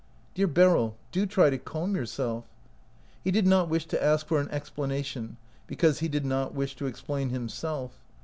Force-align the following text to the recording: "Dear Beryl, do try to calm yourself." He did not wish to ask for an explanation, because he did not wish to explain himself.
"Dear 0.33 0.47
Beryl, 0.47 0.97
do 1.11 1.27
try 1.27 1.51
to 1.51 1.59
calm 1.59 1.95
yourself." 1.95 2.45
He 3.23 3.29
did 3.29 3.45
not 3.45 3.69
wish 3.69 3.85
to 3.85 4.03
ask 4.03 4.25
for 4.25 4.41
an 4.41 4.49
explanation, 4.49 5.37
because 5.67 5.99
he 5.99 6.07
did 6.07 6.25
not 6.25 6.55
wish 6.55 6.75
to 6.77 6.87
explain 6.87 7.29
himself. 7.29 8.01